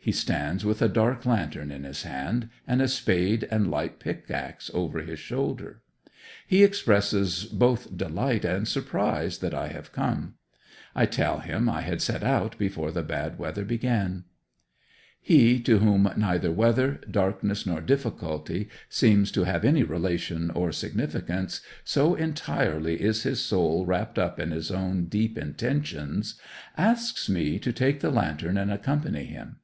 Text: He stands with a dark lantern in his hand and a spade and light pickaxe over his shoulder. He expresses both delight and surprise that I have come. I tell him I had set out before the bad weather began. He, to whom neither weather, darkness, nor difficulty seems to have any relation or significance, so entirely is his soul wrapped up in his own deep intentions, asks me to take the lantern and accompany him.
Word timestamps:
He 0.00 0.12
stands 0.12 0.64
with 0.64 0.80
a 0.80 0.88
dark 0.88 1.26
lantern 1.26 1.70
in 1.70 1.84
his 1.84 2.04
hand 2.04 2.48
and 2.66 2.80
a 2.80 2.88
spade 2.88 3.46
and 3.50 3.70
light 3.70 3.98
pickaxe 4.00 4.70
over 4.72 5.00
his 5.02 5.18
shoulder. 5.18 5.82
He 6.46 6.64
expresses 6.64 7.44
both 7.44 7.94
delight 7.94 8.42
and 8.42 8.66
surprise 8.66 9.36
that 9.40 9.52
I 9.52 9.68
have 9.68 9.92
come. 9.92 10.36
I 10.94 11.04
tell 11.04 11.40
him 11.40 11.68
I 11.68 11.82
had 11.82 12.00
set 12.00 12.22
out 12.24 12.56
before 12.56 12.90
the 12.90 13.02
bad 13.02 13.38
weather 13.38 13.66
began. 13.66 14.24
He, 15.20 15.60
to 15.64 15.80
whom 15.80 16.10
neither 16.16 16.52
weather, 16.52 17.02
darkness, 17.10 17.66
nor 17.66 17.82
difficulty 17.82 18.70
seems 18.88 19.30
to 19.32 19.44
have 19.44 19.62
any 19.62 19.82
relation 19.82 20.50
or 20.52 20.72
significance, 20.72 21.60
so 21.84 22.14
entirely 22.14 23.02
is 23.02 23.24
his 23.24 23.40
soul 23.40 23.84
wrapped 23.84 24.18
up 24.18 24.40
in 24.40 24.52
his 24.52 24.70
own 24.70 25.04
deep 25.04 25.36
intentions, 25.36 26.40
asks 26.78 27.28
me 27.28 27.58
to 27.58 27.74
take 27.74 28.00
the 28.00 28.10
lantern 28.10 28.56
and 28.56 28.72
accompany 28.72 29.24
him. 29.26 29.56